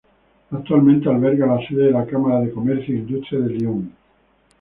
Actualmente 0.49 1.07
alberga 1.07 1.45
la 1.45 1.59
sede 1.67 1.83
de 1.83 1.91
la 1.91 2.07
cámara 2.07 2.39
de 2.39 2.51
comercio 2.51 2.95
e 2.95 2.97
industria 2.97 3.41
de 3.41 3.49
Lyon. 3.53 3.93